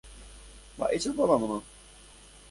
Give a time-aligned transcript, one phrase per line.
[0.77, 1.57] Mba'éichapa mamá